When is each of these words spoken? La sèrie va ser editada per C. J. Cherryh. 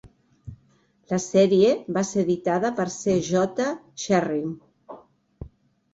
La 1.11 1.19
sèrie 1.25 1.75
va 1.99 2.03
ser 2.11 2.25
editada 2.27 2.73
per 2.81 2.87
C. 2.97 3.15
J. 3.31 3.69
Cherryh. 4.05 4.51